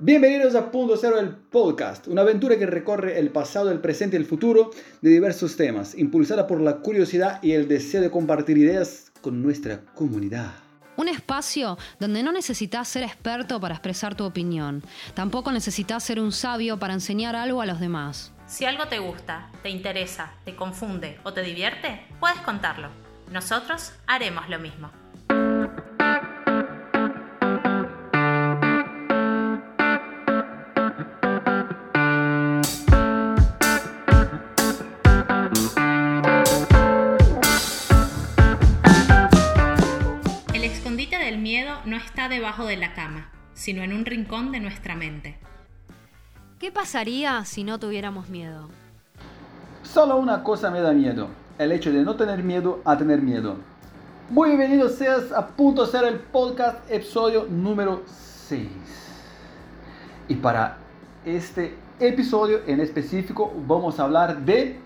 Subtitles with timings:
[0.00, 4.20] Bienvenidos a Punto Cero, el podcast, una aventura que recorre el pasado, el presente y
[4.20, 9.10] el futuro de diversos temas, impulsada por la curiosidad y el deseo de compartir ideas
[9.20, 10.52] con nuestra comunidad.
[10.96, 14.84] Un espacio donde no necesitas ser experto para expresar tu opinión,
[15.14, 18.32] tampoco necesitas ser un sabio para enseñar algo a los demás.
[18.46, 22.90] Si algo te gusta, te interesa, te confunde o te divierte, puedes contarlo.
[23.32, 24.92] Nosotros haremos lo mismo.
[42.28, 45.38] Está debajo de la cama, sino en un rincón de nuestra mente.
[46.58, 48.68] ¿Qué pasaría si no tuviéramos miedo?
[49.82, 51.28] Solo una cosa me da miedo,
[51.58, 53.56] el hecho de no tener miedo a tener miedo.
[54.28, 58.68] Muy bienvenidos seas a Punto Cero, el podcast, episodio número 6.
[60.28, 60.76] Y para
[61.24, 64.78] este episodio en específico vamos a hablar de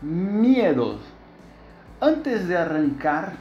[0.00, 1.00] miedos.
[2.00, 3.34] Antes de arrancar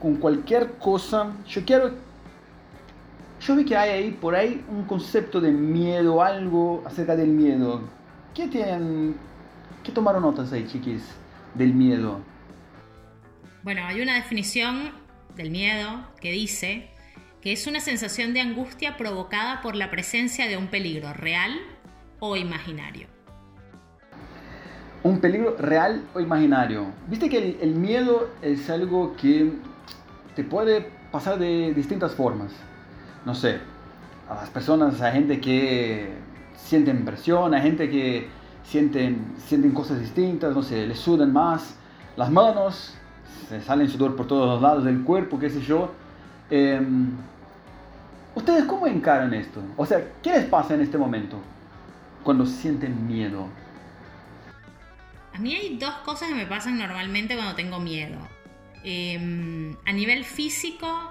[0.00, 2.05] con cualquier cosa, yo quiero...
[3.46, 7.80] Yo vi que hay ahí por ahí un concepto de miedo, algo acerca del miedo.
[8.34, 9.14] ¿Qué tienen?
[9.84, 11.04] ¿Qué tomaron notas ahí, chiquis?
[11.54, 12.20] Del miedo.
[13.62, 14.90] Bueno, hay una definición
[15.36, 16.90] del miedo que dice
[17.40, 21.52] que es una sensación de angustia provocada por la presencia de un peligro real
[22.18, 23.06] o imaginario.
[25.04, 26.86] Un peligro real o imaginario.
[27.06, 29.52] Viste que el, el miedo es algo que
[30.34, 32.52] te puede pasar de distintas formas.
[33.26, 33.58] No sé,
[34.30, 36.14] a las personas, hay gente que
[36.56, 38.28] sienten presión, hay gente que
[38.62, 41.76] sienten, sienten cosas distintas, no sé, les sudan más
[42.16, 42.94] las manos,
[43.48, 45.92] se salen sudor por todos los lados del cuerpo, qué sé yo.
[46.50, 46.80] Eh,
[48.36, 49.60] ¿Ustedes cómo encaran esto?
[49.76, 51.40] O sea, ¿qué les pasa en este momento
[52.22, 53.48] cuando sienten miedo?
[55.34, 58.18] A mí hay dos cosas que me pasan normalmente cuando tengo miedo.
[58.84, 61.10] Eh, a nivel físico,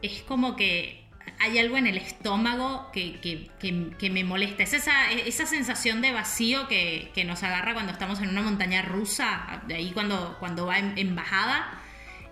[0.00, 1.03] es como que
[1.44, 4.62] hay algo en el estómago que, que- me molesta.
[4.62, 9.62] Es esa, esa sensación de vacío que, nos agarra cuando estamos en una montaña rusa,
[9.66, 11.80] de ahí cuando, cuando va en, bajada.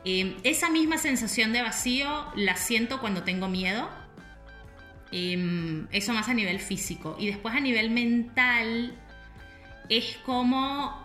[0.04, 3.90] Eh, esa misma sensación de vacío la siento cuando tengo miedo.
[5.12, 7.16] Eh, eso más a nivel físico.
[7.18, 8.94] Y después a nivel mental
[9.90, 11.01] es como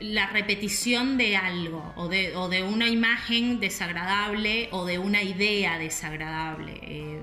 [0.00, 5.78] la repetición de algo o de, o de una imagen desagradable o de una idea
[5.78, 6.78] desagradable.
[6.82, 7.22] Eh,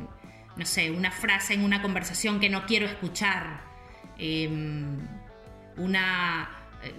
[0.55, 3.61] no sé, una frase en una conversación que no quiero escuchar.
[4.17, 4.47] Eh,
[5.77, 6.49] una,
[6.83, 6.93] eh,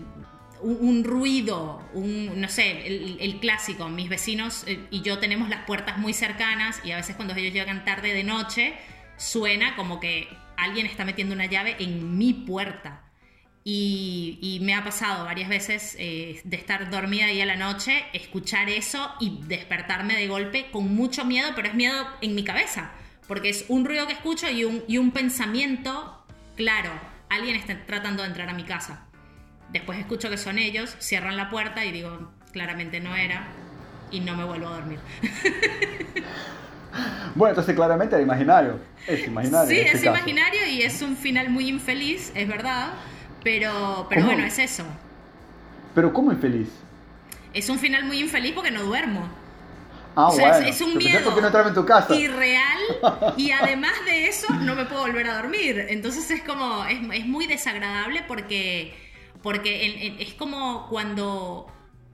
[0.62, 3.88] un, ruido, un, no sé, el, el clásico.
[3.88, 7.52] Mis vecinos eh, y yo tenemos las puertas muy cercanas y a veces cuando ellos
[7.52, 8.74] llegan tarde de noche
[9.16, 13.02] suena como que alguien está metiendo una llave en mi puerta.
[13.64, 18.04] Y, y me ha pasado varias veces eh, de estar dormida ahí a la noche,
[18.12, 22.90] escuchar eso y despertarme de golpe con mucho miedo, pero es miedo en mi cabeza,
[23.28, 26.24] porque es un ruido que escucho y un, y un pensamiento,
[26.56, 26.90] claro,
[27.28, 29.06] alguien está tratando de entrar a mi casa.
[29.70, 33.46] Después escucho que son ellos, cierran la puerta y digo, claramente no era,
[34.10, 34.98] y no me vuelvo a dormir.
[37.34, 38.78] Bueno, entonces claramente era imaginario.
[39.06, 39.70] Es imaginario.
[39.70, 40.16] Sí, este es caso.
[40.16, 42.92] imaginario y es un final muy infeliz, es verdad,
[43.42, 44.26] pero, pero ¿Cómo?
[44.26, 44.84] bueno, es eso.
[45.94, 46.68] Pero ¿cómo infeliz?
[47.52, 49.28] Es un final muy infeliz porque no duermo.
[50.14, 50.68] Ah, o sea, es- bueno.
[50.68, 52.14] es, un miedo ¿Por qué no entraba en tu casa?
[52.14, 52.78] irreal
[53.36, 55.86] y además de eso no me puedo volver a dormir.
[55.88, 58.94] Entonces es como, es, es muy desagradable porque,
[59.42, 61.66] porque en- en- es como cuando,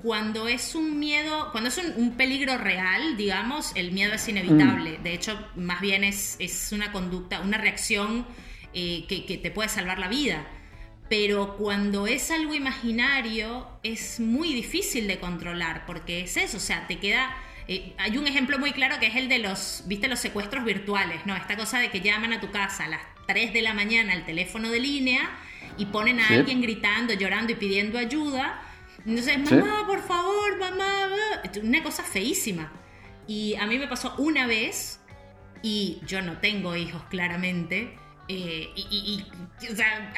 [0.02, 4.98] cuando es un miedo, cuando es un, un peligro real, digamos, el miedo es inevitable.
[5.02, 8.26] De hecho, más bien es, es una conducta, una reacción
[8.74, 10.46] eh, que, que te puede salvar la vida.
[11.08, 16.86] Pero cuando es algo imaginario es muy difícil de controlar porque es eso, o sea,
[16.86, 17.34] te queda...
[17.66, 21.24] eh, hay un ejemplo muy claro que es el de los, viste, los secuestros virtuales,
[21.26, 21.34] ¿no?
[21.36, 24.24] Esta cosa de que llaman a tu casa a las 3 de la mañana al
[24.26, 25.30] teléfono de línea
[25.78, 26.34] y ponen a Sí.
[26.34, 28.62] alguien gritando, llorando y pidiendo ayuda.
[29.06, 29.54] Entonces, Sí.
[29.54, 31.50] mamá, por favor, mamá, va".
[31.62, 32.70] una cosa feísima.
[33.26, 35.00] Y a mí me pasó una vez
[35.62, 37.96] y yo no tengo hijos claramente.
[38.28, 39.24] Eh, y,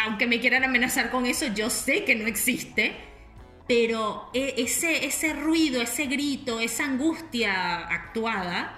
[0.05, 2.97] aunque me quieran amenazar con eso, yo sé que no existe.
[3.69, 8.77] Pero e- ese, ese ruido, ese grito, esa angustia actuada,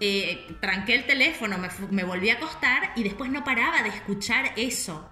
[0.00, 1.58] eh, tranqué el teléfono,
[1.90, 5.10] me, volví a acostar y después no paraba de escuchar eso.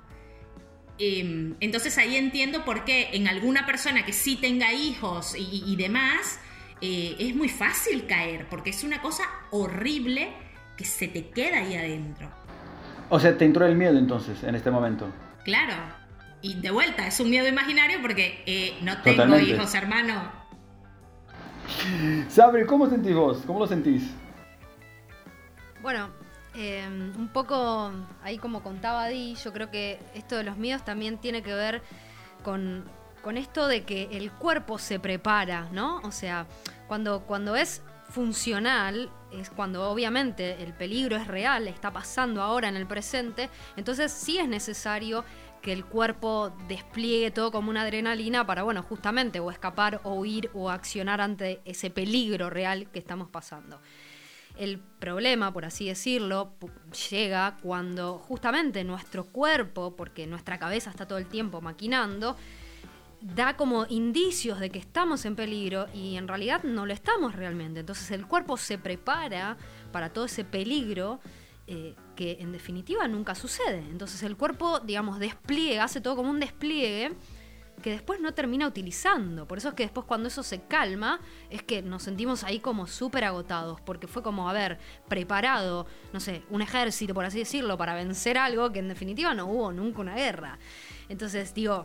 [0.98, 5.76] Eh, entonces ahí entiendo por qué en alguna persona que sí tenga hijos y, y
[5.76, 6.38] demás,
[6.80, 9.22] eh, es muy fácil caer, porque es una cosa
[9.52, 10.32] horrible
[10.76, 12.41] que se te queda ahí adentro.
[13.14, 15.06] O sea, te entró el miedo entonces, en este momento.
[15.44, 15.74] Claro.
[16.40, 20.32] Y de vuelta, es un miedo imaginario porque eh, no tengo hijos, hermano.
[22.30, 23.42] Sabri, ¿cómo sentís vos?
[23.46, 24.14] ¿Cómo lo sentís?
[25.82, 26.08] Bueno,
[26.54, 27.92] em, un poco
[28.22, 31.82] ahí como contaba Di, yo creo que esto de los miedos también tiene que ver
[32.42, 32.82] con,
[33.20, 35.96] con esto de que el cuerpo se prepara, ¿no?
[35.98, 36.46] O sea,
[36.88, 37.82] cuando, cuando es
[38.12, 44.12] funcional es cuando obviamente el peligro es real, está pasando ahora en el presente, entonces
[44.12, 45.24] sí es necesario
[45.62, 50.50] que el cuerpo despliegue todo como una adrenalina para, bueno, justamente o escapar o huir
[50.54, 53.80] o accionar ante ese peligro real que estamos pasando.
[54.58, 56.52] El problema, por así decirlo,
[57.10, 62.36] llega cuando justamente nuestro cuerpo, porque nuestra cabeza está todo el tiempo maquinando,
[63.22, 67.80] da como indicios de que estamos en peligro y en realidad no lo estamos realmente.
[67.80, 69.56] Entonces el cuerpo se prepara
[69.92, 71.20] para todo ese peligro
[71.66, 73.78] eh, que en definitiva nunca sucede.
[73.90, 77.12] Entonces el cuerpo, digamos, despliega, hace todo como un despliegue
[77.82, 79.46] que después no termina utilizando.
[79.46, 81.20] Por eso es que después cuando eso se calma,
[81.50, 84.78] es que nos sentimos ahí como súper agotados, porque fue como haber
[85.08, 89.46] preparado, no sé, un ejército, por así decirlo, para vencer algo que en definitiva no
[89.46, 90.58] hubo nunca una guerra.
[91.08, 91.84] Entonces digo,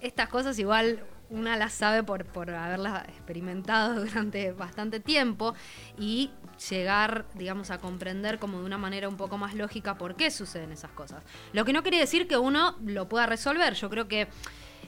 [0.00, 5.54] estas cosas igual una las sabe por, por haberlas experimentado durante bastante tiempo
[5.98, 6.30] y
[6.70, 10.72] llegar, digamos, a comprender como de una manera un poco más lógica por qué suceden
[10.72, 11.22] esas cosas.
[11.52, 13.74] Lo que no quiere decir que uno lo pueda resolver.
[13.74, 14.28] Yo creo que,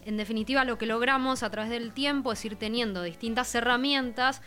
[0.04, 4.40] en definitiva, lo que logramos a través del tiempo es ir teniendo distintas herramientas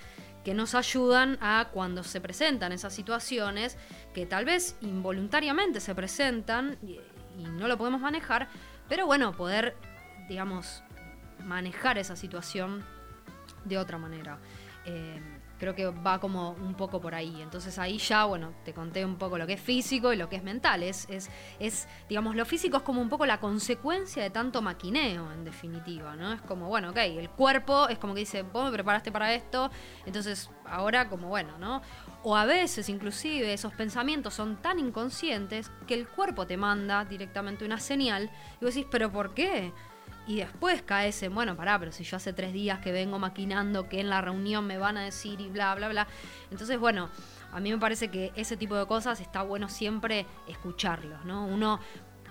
[0.44, 3.78] que nos ayudan a cuando se presentan esas situaciones
[4.14, 7.00] que tal vez involuntariamente se presentan y,
[7.40, 8.50] y no lo podemos manejar,
[8.90, 9.78] pero bueno, poder
[10.28, 10.84] digamos,
[11.46, 12.84] manejar esa situación
[13.66, 14.40] de otra manera.
[14.86, 15.20] Eh,
[15.64, 17.42] creo que va como un poco por ahí.
[17.42, 20.36] Entonces ahí ya, bueno, te conté un poco lo que es físico y lo que
[20.36, 20.84] es mental.
[20.84, 25.32] Es, es, es, digamos, lo físico es como un poco la consecuencia de tanto maquineo,
[25.32, 26.34] en definitiva, ¿no?
[26.34, 29.72] Es como, bueno, ok, el cuerpo es como que dice, vos me preparaste para esto,
[30.06, 31.82] entonces ahora como, bueno, ¿no?
[32.24, 37.64] O a veces inclusive esos pensamientos son tan inconscientes que el cuerpo te manda directamente
[37.64, 38.30] una señal
[38.60, 39.72] y vos decís, pero ¿por qué?
[40.26, 43.90] Y después caes en, bueno, pará, pero si yo hace tres días que vengo maquinando
[43.90, 46.08] que en la reunión me van a decir y bla, bla, bla.
[46.50, 47.10] Entonces, bueno,
[47.52, 51.46] a mí me parece que ese tipo de cosas está bueno siempre escucharlos, ¿no?
[51.46, 51.80] Uno,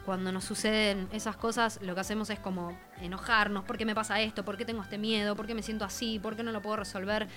[0.04, 4.20] cuando nos suceden esas cosas, lo que hacemos es como enojarnos, ¿por qué me pasa
[4.20, 4.44] esto?
[4.44, 5.36] ¿Por qué tengo este miedo?
[5.36, 6.18] ¿Por qué me siento así?
[6.18, 7.28] ¿Por qué no lo puedo resolver?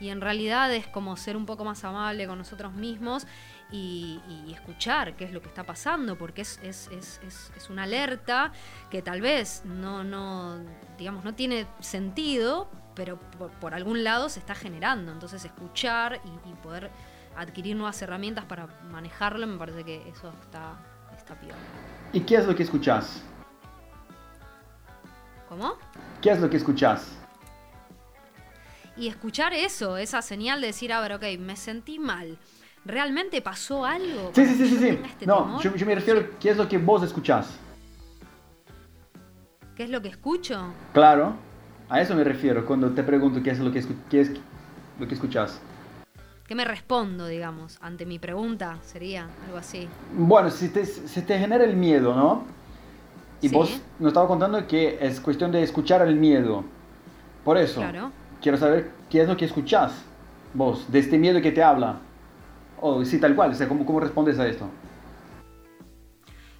[0.00, 3.26] Y en realidad es como ser un poco más amable con nosotros mismos
[3.72, 4.20] y,
[4.52, 8.52] escuchar qué es lo que está pasando, porque es, es, una alerta
[8.90, 10.58] que tal vez no, no,
[10.98, 13.18] digamos, no tiene sentido, pero
[13.60, 15.10] por, algún lado se está generando.
[15.10, 16.90] Entonces escuchar y, poder
[17.36, 20.76] adquirir nuevas herramientas para manejarlo, me parece que eso está,
[21.16, 21.56] está peor.
[22.12, 23.22] ¿Y qué es lo que escuchás?
[25.48, 25.76] ¿Cómo?
[26.20, 27.18] ¿Qué es lo que escuchás?
[28.96, 32.38] Y escuchar eso, esa señal de decir, a ver, ok, me sentí mal
[32.84, 34.32] ¿Realmente pasó algo?
[34.34, 34.88] Sí, sí, sí, sí.
[35.04, 37.48] Este no, yo, me refiero, ¿qué es lo que vos escuchás?
[39.76, 40.72] ¿Qué es lo que escucho?
[40.92, 41.34] Claro,
[41.88, 44.30] a eso me refiero cuando te pregunto qué es lo que, qué es
[44.98, 45.60] lo que escuchás.
[46.46, 48.78] ¿Qué me respondo, digamos, ante mi pregunta?
[48.82, 49.88] Sería algo así.
[50.12, 52.44] Bueno, si te, te genera el miedo, ¿no?
[53.40, 56.64] Y vos nos estabas contando que es cuestión de escuchar el miedo.
[57.44, 58.12] Por eso, claro.
[58.40, 59.92] quiero saber qué es lo que escuchás
[60.54, 61.96] vos, de este miedo que te habla.
[62.84, 64.68] O sí, tal cual, o sea, ¿cómo, ¿cómo respondes a esto?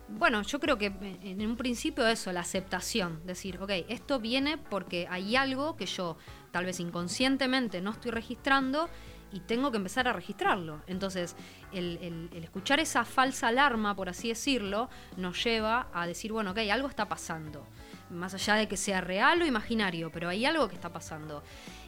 [0.09, 4.57] Bueno, yo creo que eh, en un principio eso, la aceptación, decir, ok, esto viene
[4.57, 6.17] porque hay algo que yo
[6.53, 8.89] tal vez inconscientemente no estoy registrando
[9.33, 10.81] y tengo que empezar a registrarlo.
[10.87, 11.35] Entonces,
[11.73, 16.89] el, escuchar esa falsa alarma, por así decirlo, nos lleva a decir, bueno, ok, algo
[16.89, 17.67] está pasando.
[18.13, 21.43] Más allá de que sea real o imaginario, pero hay algo que está pasando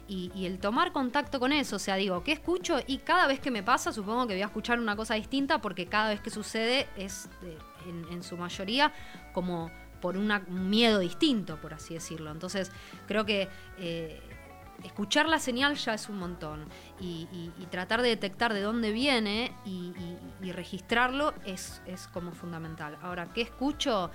[0.07, 2.77] y, el tomar contacto con eso, o sea, digo, ¿qué escucho?
[2.85, 5.87] Y cada vez que me pasa, supongo que voy a escuchar una cosa distinta porque
[5.87, 7.27] cada vez que sucede es,
[8.11, 8.93] en, su mayoría,
[9.33, 10.31] como por un
[10.69, 12.31] miedo distinto, por así decirlo.
[12.31, 12.71] Entonces,
[13.07, 13.47] creo que...
[13.79, 14.21] Eh,
[14.83, 16.65] escuchar la señal ya es un montón
[16.99, 19.93] y, tratar de detectar de dónde viene y,
[20.41, 22.97] y registrarlo es, es, como fundamental.
[23.01, 24.11] Ahora, ¿qué escucho?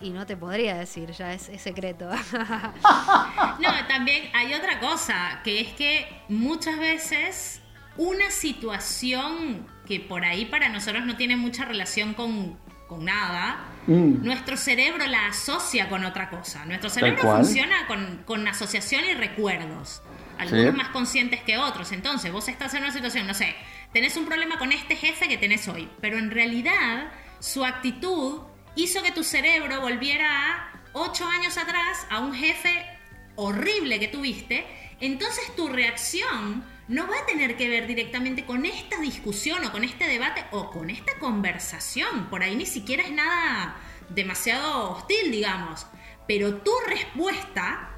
[0.00, 2.08] Y no te podría decir, ya es, secreto.
[3.58, 7.60] no, también hay otra cosa, que es que muchas veces
[7.96, 12.58] una situación que por ahí para nosotros no tiene mucha relación con,
[13.00, 14.24] nada, mm.
[14.24, 16.64] nuestro cerebro la asocia con otra cosa.
[16.64, 17.86] Nuestro cerebro funciona
[18.24, 20.02] con, asociación y recuerdos,
[20.38, 21.90] algunos más conscientes que otros.
[21.90, 23.54] Entonces, vos estás en una situación, no sé,
[23.92, 28.42] tenés un problema con este jefe que tenés hoy, pero en realidad su actitud
[28.78, 32.86] hizo que tu cerebro volviera a ocho años atrás, a un jefe
[33.34, 34.66] horrible que tuviste,
[35.00, 39.84] entonces tu reacción no va a tener que ver directamente con esta discusión o con
[39.84, 42.30] este debate o con esta conversación.
[42.30, 43.76] Por ahí ni siquiera es nada
[44.08, 45.86] demasiado hostil, digamos.
[46.26, 47.90] Pero tu respuesta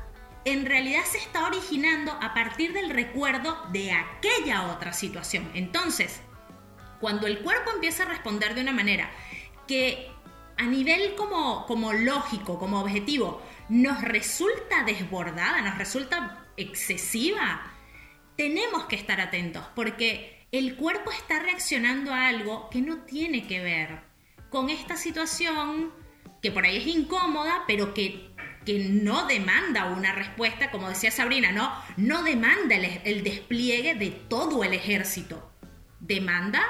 [0.44, 5.50] en realidad se está originando a partir del recuerdo de aquella otra situación.
[5.54, 6.20] Entonces,
[7.00, 9.10] cuando el cuerpo empieza a responder de una manera
[9.68, 10.10] que
[10.61, 17.73] a nivel como, como lógico, como objetivo, nos resulta desbordada, nos resulta excesiva,
[18.37, 23.61] tenemos que estar atentos porque el cuerpo está reaccionando a algo que no tiene que
[23.61, 24.00] ver
[24.50, 25.93] con esta situación
[26.43, 28.31] que por ahí es incómoda, pero que,
[28.67, 34.62] que no demanda una respuesta, como decía Sabrina, no, no demanda el, despliegue de todo
[34.62, 35.50] el ejército.
[36.00, 36.62] Demanda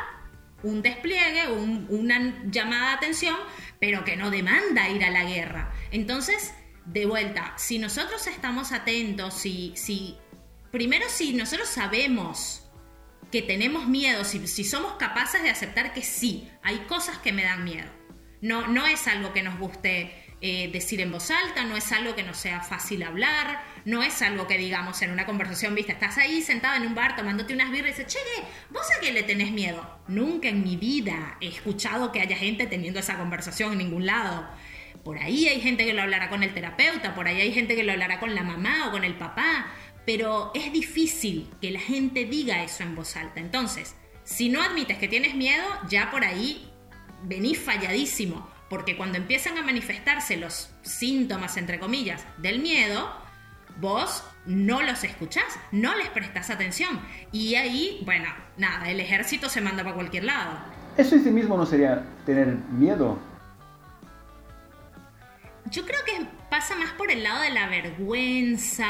[0.62, 3.36] un despliegue, una llamada de atención,
[3.78, 5.72] pero que no demanda ir a la guerra.
[5.90, 6.52] Entonces,
[6.84, 10.16] de vuelta, si nosotros estamos atentos, si, si
[10.70, 12.68] primero si nosotros sabemos
[13.30, 17.44] que tenemos miedo, si, si somos capaces de aceptar que sí, hay cosas que me
[17.44, 18.00] dan miedo
[18.40, 20.12] no, no es algo que nos guste
[20.42, 24.23] eh, decir en voz alta, no es algo que nos sea fácil hablar, no es
[24.23, 27.70] algo que digamos en una conversación, viste, estás ahí sentado en un bar tomándote unas
[27.70, 30.00] birras y dices, che, ¿vos a qué le tenés miedo?
[30.09, 34.49] Nunca en mi vida he escuchado que haya gente teniendo esa conversación en ningún lado.
[35.04, 37.85] Por ahí hay gente que lo hablará con el terapeuta, por ahí hay gente que
[37.85, 39.66] lo hablará con la mamá o con el papá,
[40.06, 43.40] pero es difícil que la gente diga eso en voz alta.
[43.40, 43.94] Entonces,
[44.25, 46.70] si no admites que tienes miedo, ya por ahí
[47.25, 53.12] venís falladísimo, porque cuando empiezan a manifestarse los síntomas, entre comillas, del miedo,
[53.80, 57.00] vos no los escuchás, no les prestás atención.
[57.32, 60.52] Y ahí, bueno, nada, el ejército se manda para cualquier lado.
[60.96, 63.18] ¿Eso en sí mismo no sería tener miedo?
[65.68, 68.86] Yo creo que pasa más por el lado de la vergüenza,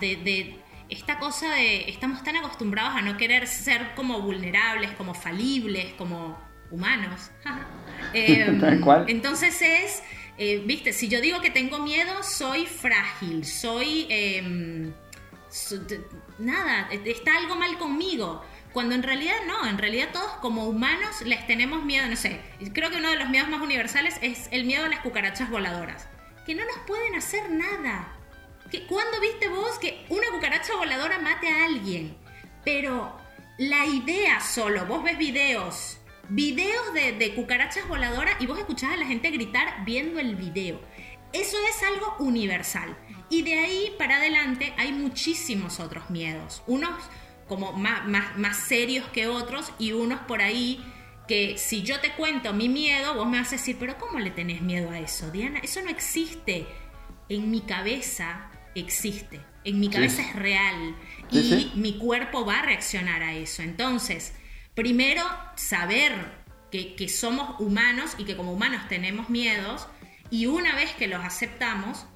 [0.00, 0.58] de, de
[0.88, 6.47] esta cosa de estamos tan acostumbrados a no querer ser como vulnerables, como falibles, como
[6.70, 7.30] humanos.
[8.14, 8.60] Em,
[9.08, 10.02] entonces es,
[10.38, 14.06] eh, viste, si yo digo que tengo miedo, soy frágil, soy...
[14.08, 14.92] Em,
[16.38, 18.44] nada, está algo mal conmigo.
[18.72, 22.40] Cuando en realidad no, en realidad todos como humanos les tenemos miedo, no sé,
[22.74, 26.06] creo que uno de los miedos más universales es el miedo a las cucarachas voladoras,
[26.46, 28.12] que no nos pueden hacer nada.
[28.86, 32.14] ¿Cuándo viste vos que una cucaracha voladora mate a alguien?
[32.62, 33.18] Pero
[33.56, 35.97] la idea solo, vos ves videos
[36.28, 40.80] videos de, cucarachas voladoras y vos escuchás a la gente gritar viendo el video.
[41.32, 42.96] Eso es algo universal.
[43.30, 46.62] Y de ahí para adelante hay muchísimos otros miedos.
[46.66, 46.94] Unos
[47.46, 48.06] como más,
[48.36, 50.84] más, serios que otros y unos por ahí
[51.26, 54.30] que si yo te cuento mi miedo, vos me vas a decir, pero ¿cómo le
[54.30, 55.58] tenés miedo a eso, Diana?
[55.60, 56.66] Eso no existe.
[57.28, 59.40] En mi cabeza existe.
[59.64, 60.96] En mi cabeza es real.
[61.30, 63.62] y mi cuerpo va a reaccionar a eso.
[63.62, 64.32] Entonces,
[64.78, 65.24] primero
[65.56, 66.12] saber
[66.70, 69.88] que, somos humanos y que como humanos tenemos miedos
[70.30, 72.06] y una vez que los aceptamos,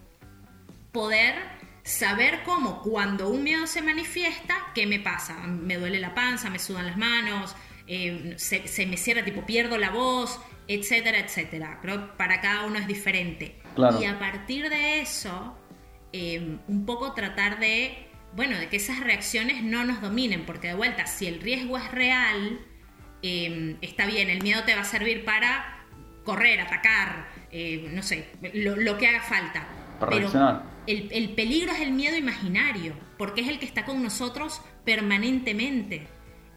[0.93, 1.35] poder
[1.83, 5.35] saber cómo cuando un miedo se manifiesta, ¿qué me pasa?
[5.39, 7.57] Me duele la panza, me sudan las manos,
[7.89, 10.39] eh, se, me cierra, tipo pierdo la voz,
[10.69, 11.81] etcétera, etcétera.
[11.83, 13.61] Pero para cada uno es diferente.
[14.01, 15.59] Y a partir de eso,
[16.13, 20.75] eh, un poco tratar de bueno, de que esas reacciones no nos dominen, porque de
[20.75, 22.61] vuelta, si el riesgo es real,
[23.23, 25.85] em, está bien, el miedo te va a servir para
[26.25, 29.67] correr, atacar, eh, no sé, lo, que haga falta.
[30.09, 36.07] Pero el, peligro es el miedo imaginario, porque es el que está con nosotros permanentemente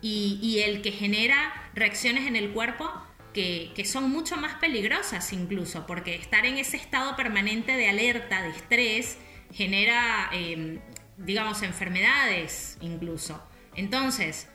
[0.02, 2.92] y, el que genera reacciones en el cuerpo
[3.34, 8.42] que, que, son mucho más peligrosas incluso, porque estar en ese estado permanente de alerta,
[8.44, 9.18] de estrés,
[9.52, 10.80] genera em,
[11.18, 13.42] digamos, enfermedades incluso.
[13.76, 14.48] Entonces,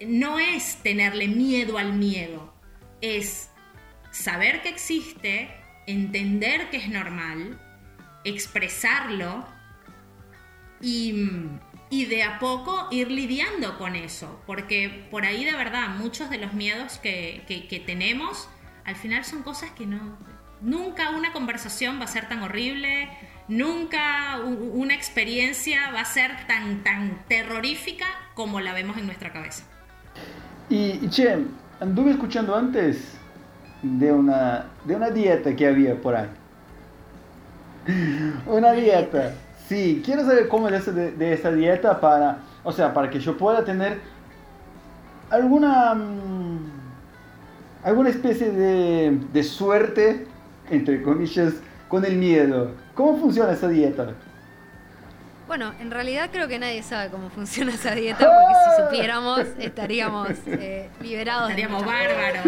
[0.00, 2.52] no es tenerle miedo al miedo,
[3.00, 3.50] es
[4.10, 5.48] saber que existe,
[5.86, 7.60] entender que es normal,
[8.24, 9.46] expresarlo
[10.80, 11.12] y,
[11.90, 16.52] de a poco ir lidiando con eso, porque por ahí de verdad muchos de los
[16.54, 18.48] miedos que, que tenemos
[18.84, 20.18] al final son cosas que no...
[20.60, 23.08] Nunca una conversación va a ser tan horrible,
[23.48, 29.64] nunca una experiencia va a ser tan, tan terrorífica como la vemos en nuestra cabeza.
[30.68, 31.46] Y, che,
[31.80, 33.16] anduve escuchando antes
[33.82, 36.28] de una, de una dieta que había por ahí.
[38.46, 39.32] Una dieta.
[39.66, 43.38] Sí, quiero saber cómo es eso de, esa dieta para, o sea, para que yo
[43.38, 44.00] pueda tener
[45.30, 46.58] alguna, mm,
[47.84, 50.26] alguna especie de, de suerte,
[50.70, 51.54] entre comillas,
[51.88, 52.72] con el miedo.
[52.94, 54.14] ¿Cómo funciona esa dieta?
[55.46, 60.28] Bueno, en realidad creo que nadie sabe cómo funciona esa dieta, porque si supiéramos estaríamos
[60.46, 61.50] eh, liberados.
[61.50, 62.46] Estaríamos bárbaros.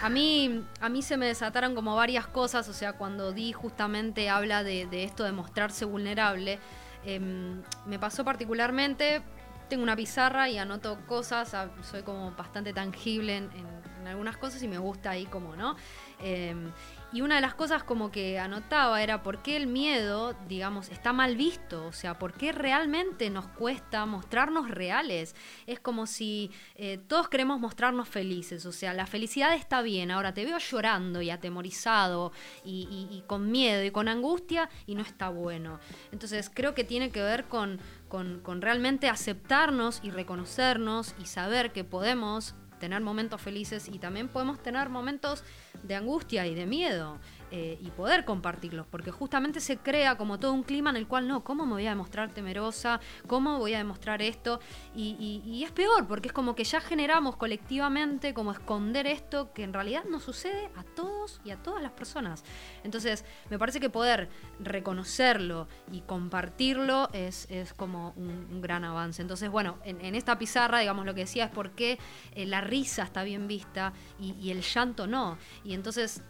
[0.00, 4.30] A mí, a mí se me desataron como varias cosas, o sea, cuando Di justamente
[4.30, 6.60] habla de, esto de mostrarse vulnerable,
[7.04, 9.22] em, me pasó particularmente,
[9.68, 14.68] tengo una pizarra y anoto cosas, soy como bastante tangible en, en algunas cosas y
[14.68, 15.76] me gusta ahí como, ¿no?
[16.20, 16.72] Em,
[17.12, 21.12] y una de las cosas como que anotaba era por qué el miedo, digamos, está
[21.12, 25.34] mal visto, o sea, por qué realmente nos cuesta mostrarnos reales.
[25.66, 30.34] Es como si eh, todos queremos mostrarnos felices, o sea, la felicidad está bien, ahora
[30.34, 32.32] te veo llorando y atemorizado
[32.64, 35.80] y, con miedo y con angustia y no está bueno.
[36.12, 41.82] Entonces creo que tiene que ver con, con realmente aceptarnos y reconocernos y saber que
[41.82, 45.44] podemos tener momentos felices y también podemos tener momentos
[45.84, 47.18] de angustia y de miedo.
[47.52, 51.26] Eh, y poder compartirlos, porque justamente se crea como todo un clima en el cual
[51.26, 53.00] no, ¿cómo me voy a demostrar temerosa?
[53.26, 54.60] ¿Cómo voy a demostrar esto?
[54.94, 59.72] Y, es peor, porque es como que ya generamos colectivamente como esconder esto que en
[59.72, 62.44] realidad no sucede a todos y a todas las personas.
[62.84, 64.28] Entonces, me parece que poder
[64.60, 69.22] reconocerlo y compartirlo es, como un, gran avance.
[69.22, 71.98] Entonces, bueno, en, esta pizarra, digamos, lo que decía es por qué
[72.36, 75.36] eh, la risa está bien vista y, y el llanto no.
[75.64, 76.22] Y entonces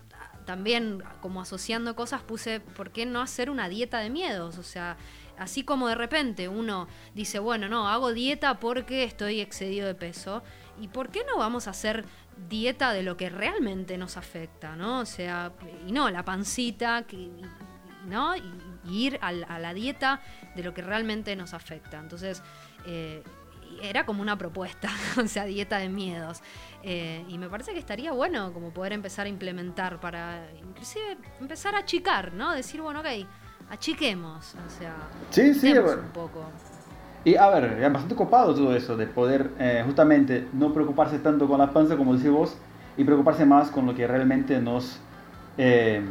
[0.44, 4.58] también como asociando cosas puse, ¿por qué no hacer una dieta de miedos?
[4.58, 4.96] O sea,
[5.38, 10.42] así como de repente uno dice, bueno, no, hago dieta porque estoy excedido de peso,
[10.80, 12.04] ¿y por qué no vamos a hacer
[12.48, 15.00] dieta de lo que realmente nos afecta, ¿no?
[15.00, 15.52] O sea,
[15.86, 17.04] y no, la pancita,
[18.06, 18.36] ¿no?
[18.36, 18.42] Y,
[18.88, 20.22] ir a, la dieta
[20.56, 21.98] de lo que realmente nos afecta.
[21.98, 22.42] Entonces,
[22.86, 23.22] eh,
[23.82, 24.88] era como una propuesta,
[25.22, 26.42] o sea, dieta de miedos.
[26.82, 31.74] Eh, y me parece que estaría bueno como poder empezar a implementar para, inclusive, empezar
[31.74, 32.52] a achicar, ¿no?
[32.52, 33.06] Decir, bueno, ok,
[33.70, 34.96] achiquemos, o sea,
[35.30, 36.44] sí, sí, un poco.
[37.24, 41.46] Y a ver, es bastante copado todo eso, de poder eh, justamente no preocuparse tanto
[41.46, 42.56] con la panza, como decís vos,
[42.96, 44.98] y preocuparse más con lo que realmente nos,
[45.58, 46.02] eh,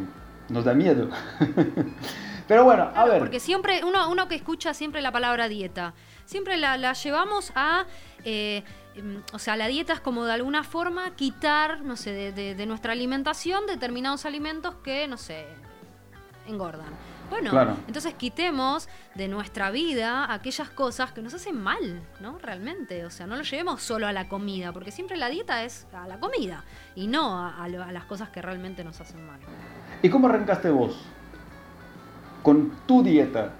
[0.50, 1.10] nos da miedo.
[2.50, 3.20] Pero bueno, a ver.
[3.20, 5.94] Porque siempre, uno, uno que escucha siempre la palabra dieta,
[6.26, 7.86] siempre la, llevamos a...
[8.26, 8.64] Eh,
[8.96, 12.94] em, o sea, la dieta es como de alguna forma quitar, no sé, de, nuestra
[12.94, 15.46] alimentación determinados alimentos que, no sé,
[16.48, 16.90] engordan.
[17.30, 22.40] Bueno, entonces quitemos de nuestra vida aquellas cosas que nos hacen mal, ¿no?
[22.40, 25.86] Realmente, o sea, no lo llevemos solo a la comida, porque siempre la dieta es
[25.94, 26.64] a la comida
[26.96, 29.40] y no a, a las cosas que realmente nos hacen mal.
[30.02, 30.98] ¿Y cómo arrancaste vos?
[32.42, 33.52] Con tu dieta.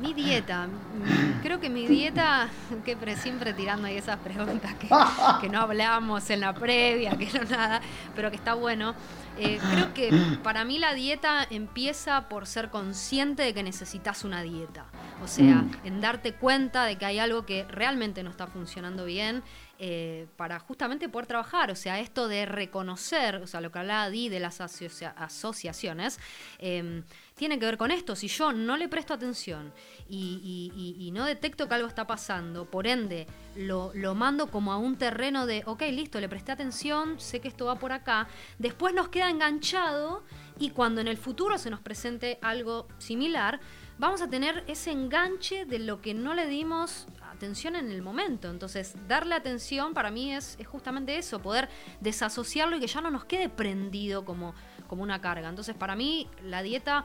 [0.00, 0.66] Mi dieta.
[0.66, 2.48] Mm, creo que mi dieta,
[2.84, 4.74] que siempre tirando ahí esas preguntas
[5.40, 7.80] que, no hablamos en la previa, que no nada,
[8.14, 8.94] pero que está bueno.
[9.38, 10.10] Eh, creo que
[10.42, 14.86] para mí la dieta empieza por ser consciente de que necesitas una dieta.
[15.22, 15.70] O sea, mm.
[15.84, 19.42] en darte cuenta de que hay algo que realmente no está funcionando bien
[19.78, 21.70] eh, para justamente poder trabajar.
[21.70, 26.18] O sea, esto de reconocer, o sea, lo que hablaba Di de las asociaciones,
[26.58, 27.02] em,
[27.34, 28.16] tiene que ver con esto.
[28.16, 29.74] Si yo no le presto atención
[30.08, 34.96] y, no detecto que algo está pasando, por ende lo, lo, mando como a un
[34.96, 39.08] terreno de, ok, listo, le presté atención, sé que esto va por acá, después nos
[39.08, 40.24] queda enganchado
[40.58, 43.60] y cuando en el futuro se nos presente algo similar,
[43.98, 48.50] vamos a tener ese enganche de lo que no le dimos atención en el momento.
[48.50, 51.68] Entonces, darle atención para mí es, justamente eso, poder
[52.00, 54.54] desasociarlo y que ya no nos quede prendido como,
[54.86, 55.48] como una carga.
[55.48, 57.04] Entonces, para mí, la dieta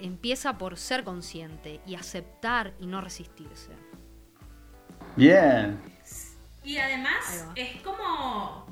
[0.00, 3.70] empieza por ser consciente y aceptar y no resistirse.
[5.16, 5.80] Bien.
[6.62, 8.66] Y además es como,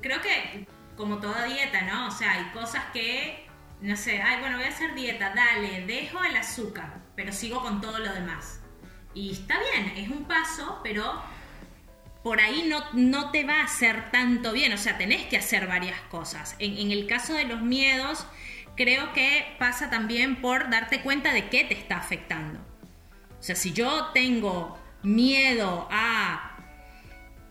[0.00, 2.08] creo que como toda dieta, ¿no?
[2.08, 3.46] O sea, hay cosas que,
[3.80, 7.80] no sé, ay, bueno, voy a hacer dieta, dale, dejo el azúcar, pero sigo con
[7.80, 8.60] todo lo demás.
[9.14, 11.22] Y está bien, es un paso, pero
[12.24, 15.66] por ahí no, no te va a hacer tanto bien, o sea, tenés que hacer
[15.66, 16.56] varias cosas.
[16.58, 18.26] En, el caso de los miedos,
[18.76, 22.60] creo que pasa también por darte cuenta de qué te está afectando.
[23.38, 26.53] O sea, si yo tengo miedo a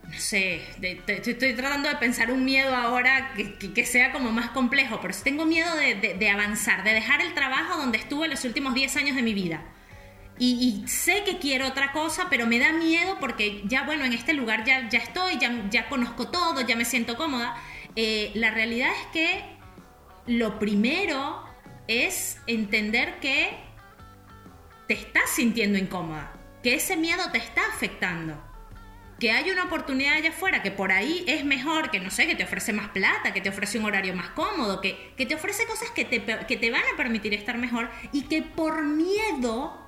[0.06, 0.62] no sé,
[1.06, 5.44] estoy tratando de pensar un miedo ahora que, sea como más complejo, pero si tengo
[5.44, 9.22] miedo de, de, avanzar, de dejar el trabajo donde estuve los últimos 10 años de
[9.22, 9.62] mi vida,
[10.38, 14.32] y, sé que quiero otra cosa, pero me da miedo porque ya, bueno, en este
[14.32, 17.54] lugar ya, ya estoy, ya, ya conozco todo, ya me siento cómoda.
[17.94, 19.44] Eh, la realidad es que
[20.26, 21.44] lo primero
[21.86, 23.56] es entender que
[24.88, 26.32] te estás sintiendo incómoda,
[26.64, 28.42] que ese miedo te está afectando.
[29.18, 32.34] Que hay una oportunidad allá afuera que por ahí es mejor, que no sé, que
[32.34, 35.66] te ofrece más plata, que te ofrece un horario más cómodo, que, que te ofrece
[35.66, 39.80] cosas que te, que te van a permitir estar mejor y que por miedo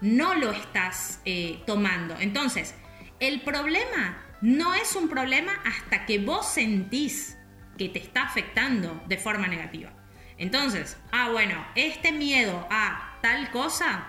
[0.00, 2.16] no lo estás eh, tomando.
[2.20, 2.74] Entonces,
[3.18, 7.36] el problema no es un problema hasta que vos sentís
[7.76, 9.92] que te está afectando de forma negativa.
[10.38, 14.06] Entonces, ah, bueno, este miedo a tal cosa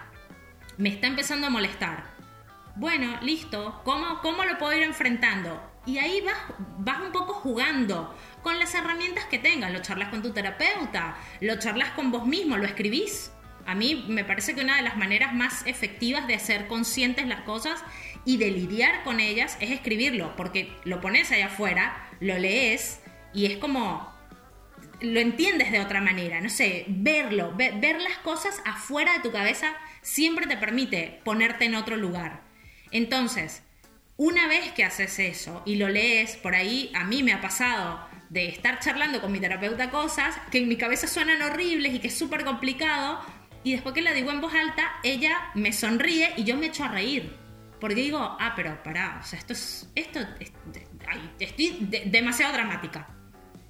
[0.77, 2.10] me está empezando a molestar.
[2.75, 5.61] Bueno, listo, ¿cómo, cómo lo puedo ir enfrentando?
[5.85, 6.37] Y ahí vas,
[6.77, 9.71] vas un poco jugando con las herramientas que tengas.
[9.71, 13.31] Lo charlas con tu terapeuta, lo charlas con vos mismo, lo escribís.
[13.65, 17.41] A mí me parece que una de las maneras más efectivas de hacer conscientes las
[17.41, 17.83] cosas
[18.25, 23.01] y de lidiar con ellas es escribirlo, porque lo pones allá afuera, lo lees
[23.33, 24.11] y es como
[25.01, 29.73] lo entiendes de otra manera, no sé, verlo, ver, las cosas afuera de tu cabeza
[30.01, 32.50] siempre te permite ponerte en otro lugar.
[32.91, 33.63] Entonces,
[34.17, 37.99] una vez que haces eso y lo lees, por ahí a mí me ha pasado
[38.29, 42.07] de estar charlando con mi terapeuta cosas que en mi cabeza suenan horribles y que
[42.07, 43.19] es súper complicado,
[43.63, 46.83] y después que la digo en voz alta, ella me sonríe y yo me echo
[46.83, 47.35] a reír.
[47.79, 49.89] Porque digo, ah, pero pará, o sea, esto es.
[49.95, 50.19] Esto.
[51.39, 53.07] estoy demasiado dramática.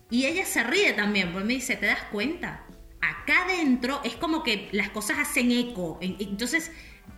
[0.09, 2.65] Y ella se ríe también, porque me dice, ¿te das cuenta?
[3.01, 5.97] Acá adentro es como que las cosas hacen eco.
[6.01, 6.71] Entonces,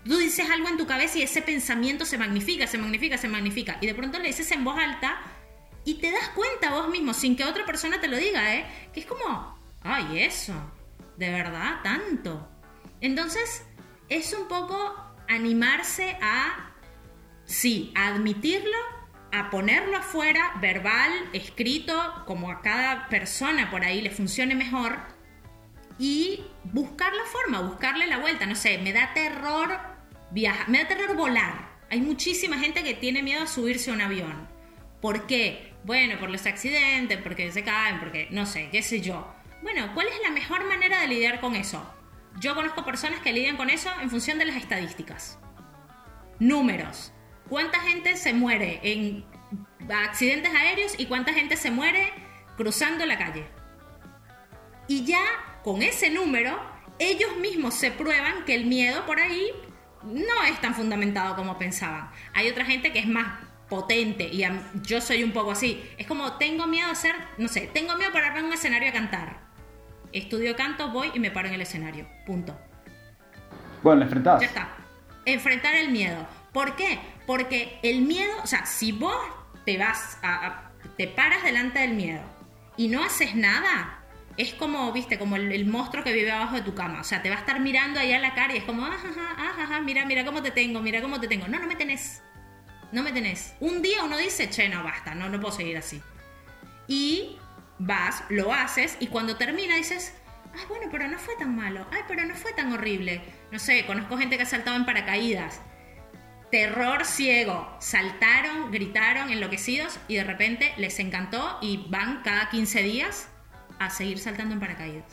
[0.06, 3.78] tú dices algo en tu cabeza y ese pensamiento se magnifica, se magnifica, se magnifica.
[3.82, 5.22] Y de pronto le dices en voz alta
[5.86, 8.66] y te das cuenta vos mismo, sin que otra persona te lo diga, ¿eh?
[8.94, 10.54] Que es como, ay, eso,
[11.18, 12.50] de verdad, tanto.
[13.02, 13.66] Entonces,
[14.10, 14.96] es un poco
[15.28, 16.72] animarse a
[17.46, 18.78] sí, a admitirlo,
[19.32, 24.98] a ponerlo afuera, verbal, escrito, como a cada persona por ahí le funcione mejor,
[25.98, 28.46] y buscar la forma, buscarle la vuelta.
[28.46, 29.93] No sé, me da terror
[30.34, 31.74] viajar, me da terror volar.
[31.90, 34.50] Hay muchísima gente que tiene miedo a subirse a un avión.
[35.02, 35.74] ¿Por qué?
[35.86, 39.34] Bueno, por los accidentes, porque se caen, porque no sé, qué sé yo.
[39.62, 41.82] Bueno, ¿cuál es la mejor manera de lidiar con eso?
[42.40, 45.40] Yo conozco personas que lidian con eso en función de las estadísticas.
[46.40, 47.14] Números
[47.50, 49.26] cuánta gente se muere en
[49.90, 52.12] accidentes aéreos y cuánta gente se muere
[52.58, 53.46] cruzando la calle.
[54.88, 55.24] Y ya
[55.64, 56.60] con ese número,
[57.00, 59.52] ellos mismos se prueban que el miedo por ahí
[60.06, 62.10] no es tan fundamentado como pensaban.
[62.34, 63.40] Hay otra gente que es más
[63.70, 64.46] potente y
[64.84, 65.84] yo soy un poco así.
[65.98, 68.90] Es como tengo miedo a hacer, no sé, tengo miedo a pararme en un escenario
[68.90, 69.38] a cantar.
[70.12, 72.08] Estudio canto, voy y me paro en el escenario.
[72.26, 72.56] Punto.
[73.82, 74.42] Bueno, enfrentás.
[74.42, 74.70] Ya está.
[75.26, 76.28] Enfrentar el miedo.
[76.52, 77.00] ¿Por qué?
[77.26, 79.18] Porque el miedo, o sea, si vos
[79.66, 82.22] te vas a, te paras delante del miedo
[82.78, 84.03] y no haces nada,
[84.38, 87.02] es como, viste, como el, monstruo que vive abajo de tu cama.
[87.02, 89.10] O sea, te va a estar mirando allá a la cara y es como, ajá,
[89.38, 91.48] ajá, ajá, mira, mira cómo te tengo, mira cómo te tengo.
[91.48, 92.22] No, no me tenés.
[92.92, 93.56] No me tenés.
[93.60, 96.02] Un día uno dice, che, no, basta, no, no puedo seguir así.
[96.88, 97.38] Y
[97.80, 100.14] vas, lo haces y cuando termina dices,
[100.54, 101.86] ay, bueno, pero no fue tan malo.
[101.92, 103.22] Ay, pero no fue tan horrible.
[103.52, 105.62] No sé, conozco gente que ha saltado en paracaídas
[106.54, 107.68] terror ciego.
[107.80, 113.28] Saltaron, gritaron, enloquecidos y de repente les encantó y van cada 15 días
[113.80, 115.06] a seguir saltando en paracaídas.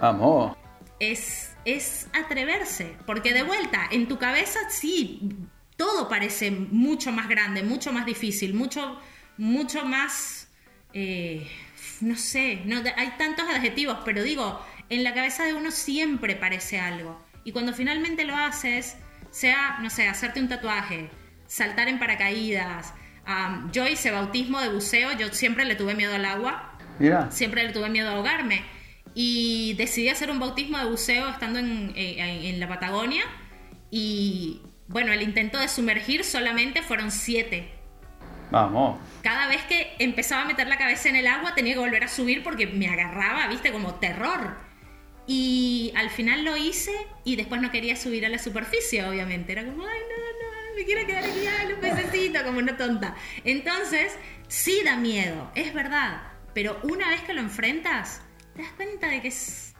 [0.00, 0.56] Vamos.
[1.00, 5.20] Es, es atreverse, porque de vuelta, en tu cabeza sí,
[5.76, 9.00] todo parece mucho más grande, mucho más difícil, mucho,
[9.36, 10.48] mucho más,
[10.92, 11.48] eh,
[12.00, 16.80] no sé, no, hay tantos adjetivos, pero digo, en la cabeza de uno siempre parece
[16.80, 17.22] algo.
[17.44, 18.96] Y cuando finalmente lo haces,
[19.30, 21.10] sea, no sé, hacerte un tatuaje,
[21.46, 22.94] saltar en paracaídas.
[23.72, 26.67] yo hice bautismo de buceo, yo siempre le tuve miedo al agua.
[27.30, 28.62] Siempre le tuve miedo a ahogarme.
[29.14, 33.24] Y decidí hacer un bautismo de buceo estando en, eh, en la Patagonia.
[33.90, 37.78] Y bueno, el intento de sumergir solamente fueron siete.
[38.50, 38.98] Vamos.
[39.22, 42.08] Cada vez que empezaba a meter la cabeza en el agua tenía que volver a
[42.08, 44.56] subir porque me agarraba, viste, como terror.
[45.26, 46.92] Y al final lo hice
[47.24, 49.52] y después no quería subir a la superficie, obviamente.
[49.52, 53.14] Era como, ay, no, no, me quiero quedar aquí, ay, un pececito, como una tonta.
[53.44, 54.16] Entonces,
[54.48, 56.22] sí da miedo, es verdad.
[56.54, 58.22] Pero una vez que lo enfrentas,
[58.54, 59.74] te das cuenta de que es,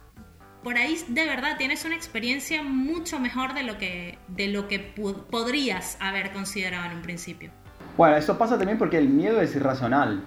[0.63, 4.79] por ahí de verdad tienes una experiencia mucho mejor de lo que, de lo que
[4.79, 7.51] podrías haber considerado en un principio.
[7.97, 10.21] Bueno, eso pasa también porque el miedo es irracional.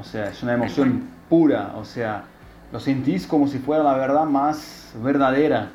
[0.00, 1.72] O sea, es una emoción pura.
[1.76, 2.24] O sea,
[2.72, 5.70] lo sentís como si fuera la verdad más verdadera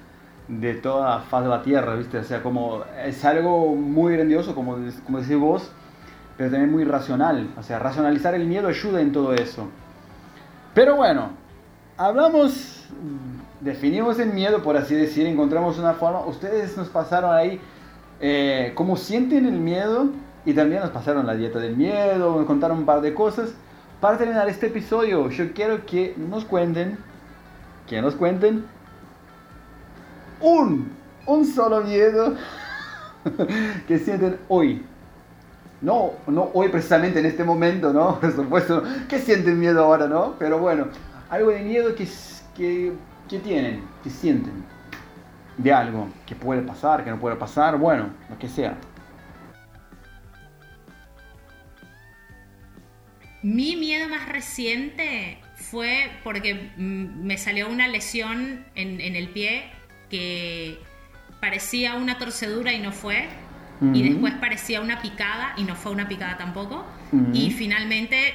[0.50, 2.17] de toda la faz de la tierra, ¿viste?
[2.17, 5.72] O sea, como es algo muy grandioso, como, como decís vos,
[6.38, 7.50] pero también muy racional.
[7.58, 9.69] O sea, racionalizar el miedo ayuda en todo eso.
[10.73, 11.32] Pero bueno,
[11.97, 12.86] hablamos,
[13.60, 16.25] definimos el miedo, por así decir, encontramos una forma.
[16.25, 17.60] Ustedes nos pasaron ahí
[18.21, 20.10] eh, cómo sienten el miedo
[20.45, 23.53] y también nos pasaron la dieta del miedo, nos contaron un par de cosas.
[23.99, 26.97] Para terminar este episodio, yo quiero que nos cuenten,
[27.88, 28.65] que nos cuenten
[30.39, 30.91] un,
[31.25, 32.36] un solo miedo
[33.88, 34.86] que sienten hoy.
[35.82, 38.20] No, no hoy precisamente en este momento, ¿no?
[38.22, 40.36] Por supuesto, que sienten miedo ahora, ¿no?
[40.38, 40.88] Pero bueno,
[41.30, 42.08] algo de miedo que,
[42.56, 42.94] que,
[43.30, 44.63] que tienen, que sienten
[45.58, 48.78] de algo que puede pasar, que no puede pasar, bueno, lo que sea.
[53.42, 59.63] Mi miedo más reciente fue porque mm, me salió una lesión en, el pie
[60.10, 60.80] que
[61.39, 63.28] parecía una torcedura y no fue.
[63.94, 66.86] Y después parecía una picada y no fue una picada tampoco.
[67.34, 68.34] Y finalmente,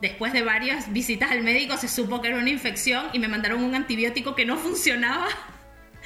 [0.00, 3.62] después de varias visitas al médico, se supo que era una infección y me mandaron
[3.62, 5.28] un antibiótico que no funcionaba.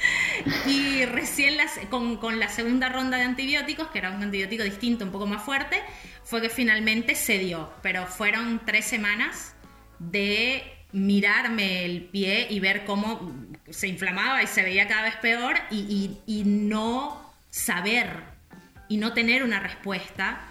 [0.67, 5.05] y recién las, con, con, la segunda ronda de antibióticos, que era un antibiótico distinto,
[5.05, 5.77] un poco más fuerte,
[6.23, 7.71] fue que finalmente se dio.
[7.81, 9.55] Pero fueron tres semanas
[9.99, 13.33] de mirarme el pie y ver cómo
[13.69, 18.30] se inflamaba y se veía cada vez peor y, y no saber
[18.91, 20.41] y no tener una respuesta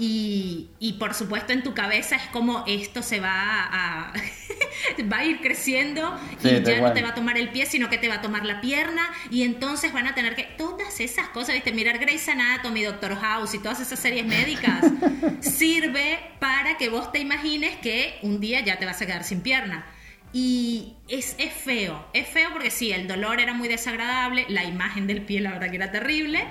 [0.00, 4.12] y, por supuesto en tu cabeza es como esto se va a,
[5.12, 7.98] va a ir creciendo y ya no te va a tomar el pie, sino que
[7.98, 10.44] te va a tomar la pierna y entonces van a tener que...
[10.44, 11.72] Todas esas cosas, ¿viste?
[11.72, 14.84] Mirar Grey's Anatomy, Doctor House y todas esas series médicas
[15.40, 19.40] sirve para que vos te imagines que un día ya te vas a quedar sin
[19.40, 19.84] pierna.
[20.32, 25.06] Y es, es, feo, es feo porque sí, el dolor era muy desagradable, la imagen
[25.08, 26.44] del pie la verdad que era terrible,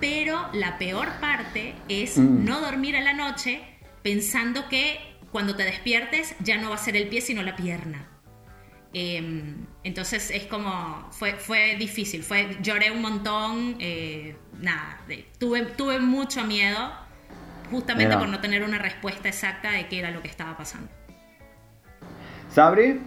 [0.00, 2.44] pero la peor parte es mm.
[2.44, 3.60] no dormir en la noche
[4.02, 4.98] pensando que
[5.30, 8.08] cuando te despiertes ya no va a ser el pie sino la pierna.
[8.94, 15.00] Em, entonces es como, fue, fue difícil, fue, lloré un montón, eh, nada,
[15.38, 16.92] tuve, tuve mucho miedo
[17.70, 20.90] justamente por no tener una respuesta exacta de qué era lo que estaba pasando.
[22.50, 23.00] ¿Sabri?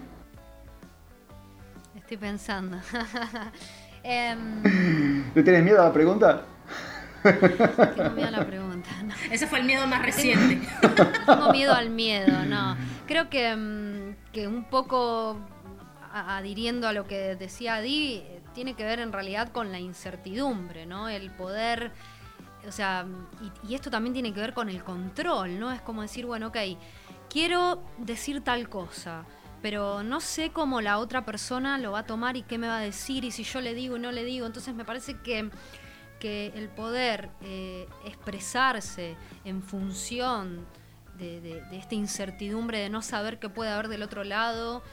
[1.96, 2.78] Estoy pensando.
[4.08, 4.62] Em,
[5.34, 6.46] ¿No tienes miedo a la pregunta?
[7.96, 8.90] Tengo miedo a la pregunta.
[9.32, 10.68] Ese fue el miedo más reciente.
[11.26, 12.78] Tengo miedo al miedo, no.
[13.08, 15.40] Creo que, mm, que un poco
[16.12, 21.10] adhiriendo a lo que decía Di, tiene que ver en realidad con la incertidumbre, ¿no?
[21.10, 21.92] El poder,
[22.68, 23.06] o sea,
[23.42, 25.72] y, y, esto también tiene que ver con el control, ¿no?
[25.74, 26.58] Es como decir, bueno, ok,
[27.30, 29.26] quiero decir tal cosa,
[29.62, 32.78] pero no sé cómo la otra persona lo va a tomar y qué me va
[32.78, 34.46] a decir y si yo le digo y no le digo.
[34.46, 35.50] Entonces me parece que,
[36.20, 40.66] que el poder eh, expresarse en función
[41.18, 44.84] de, esta incertidumbre de no saber qué puede haber del otro lado,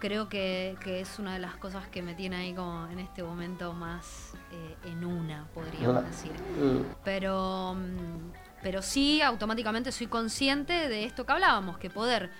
[0.00, 3.72] creo que, es una de las cosas que me tiene ahí como en este momento
[3.72, 6.32] más eh, en una, podríamos decir.
[6.58, 6.82] Eh.
[7.04, 8.32] Pero, mm,
[8.62, 12.30] pero sí, automáticamente soy consciente de esto que hablábamos, que poder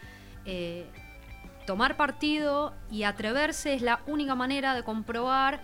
[1.66, 5.60] tomar partido y atreverse es la única manera de comprobar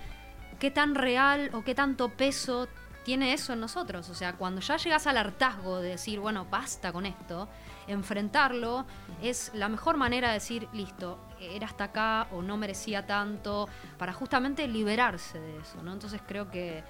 [0.59, 2.68] qué tan real o qué tanto peso
[3.05, 4.11] tiene eso en nosotros.
[4.11, 7.49] O sea, cuando ya llegas al hartazgo de decir, bueno, basta con esto,
[7.87, 8.85] enfrentarlo
[9.23, 14.12] es la mejor manera de decir, listo, era hasta acá o no merecía tanto, para
[14.12, 15.94] justamente liberarse de eso, ¿no?
[15.94, 16.85] Entonces creo que,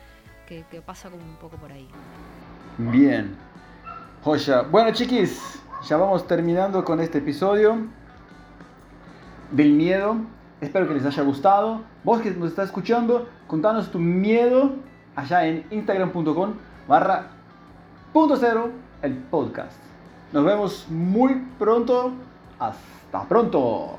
[0.47, 1.89] que, pasa como un poco por ahí.
[2.79, 3.37] Bien.
[4.25, 4.63] Joya.
[4.63, 7.87] Bueno, chiquis, ya vamos terminando con este episodio
[9.53, 10.17] del miedo.
[10.61, 11.83] Espero que les haya gustado.
[12.03, 14.73] Vos que nos estás escuchando, contanos tu miedo
[15.15, 16.55] allá en instagram.com
[16.89, 17.29] barra
[18.13, 18.71] punto cero
[19.03, 19.79] el podcast.
[20.33, 22.13] Nos vemos muy pronto.
[22.59, 23.98] Hasta pronto.